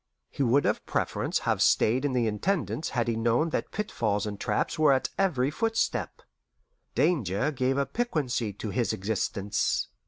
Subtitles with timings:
[0.31, 4.39] He would of preference have stayed in the Intendance had he known that pitfalls and
[4.39, 6.23] traps were at every footstep.
[6.95, 9.89] Danger gave a piquancy to his existence.